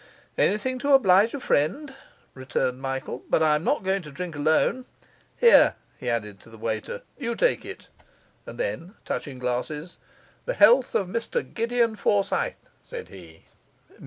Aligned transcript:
'Anything 0.35 0.79
to 0.79 0.93
oblige 0.93 1.31
a 1.35 1.39
friend,' 1.39 1.93
returned 2.33 2.81
Michael. 2.81 3.21
'But 3.29 3.43
I'm 3.43 3.63
not 3.63 3.83
going 3.83 4.01
to 4.01 4.11
drink 4.11 4.35
alone. 4.35 4.85
Here,' 5.37 5.75
he 5.95 6.09
added 6.09 6.39
to 6.39 6.49
the 6.49 6.57
waiter, 6.57 7.03
'you 7.19 7.35
take 7.35 7.63
it.' 7.63 7.87
And, 8.47 8.59
then, 8.59 8.95
touching 9.05 9.37
glasses, 9.37 9.99
'The 10.45 10.55
health 10.55 10.95
of 10.95 11.05
Mr 11.07 11.43
Gideon 11.43 11.95
Forsyth,' 11.95 12.67
said 12.81 13.09
he. 13.09 13.45